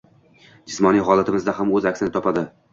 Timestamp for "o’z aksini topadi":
1.79-2.49